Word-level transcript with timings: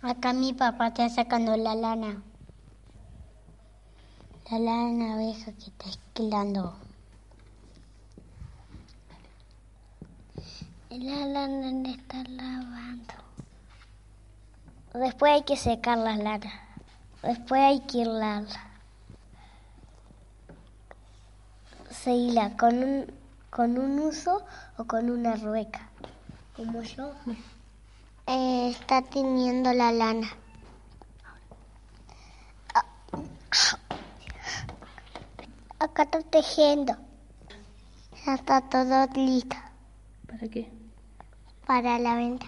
Acá 0.00 0.32
mi 0.32 0.52
papá 0.52 0.88
está 0.88 1.08
sacando 1.08 1.56
la 1.56 1.74
lana. 1.74 2.22
La 4.48 4.58
lana 4.60 5.14
abeja 5.14 5.50
que 5.52 5.70
está 5.70 5.88
esquilando. 5.88 6.76
La 10.90 11.26
lana 11.26 11.90
está 11.90 12.22
lavando. 12.22 13.14
Después 14.94 15.32
hay 15.32 15.42
que 15.42 15.56
secar 15.56 15.98
las 15.98 16.18
lanas. 16.18 16.54
Después 17.20 17.60
hay 17.60 17.80
que 17.80 17.98
hilarla. 17.98 18.70
Se 21.90 22.12
hila 22.12 22.56
con 22.56 22.84
un, 22.84 23.12
con 23.50 23.76
un 23.76 23.98
uso 23.98 24.46
o 24.76 24.84
con 24.84 25.10
una 25.10 25.34
rueca. 25.34 25.88
Como 26.56 26.82
yo. 26.82 27.12
Eh, 28.28 28.68
está 28.70 29.00
teniendo 29.00 29.72
la 29.72 29.90
lana. 29.90 30.28
Acá 35.78 36.02
está 36.02 36.20
tejiendo. 36.22 36.94
Ya 38.26 38.34
está 38.34 38.60
todo 38.60 39.06
listo 39.14 39.56
¿Para 40.26 40.48
qué? 40.48 40.70
para 41.66 41.98
la 41.98 42.16
venta. 42.16 42.46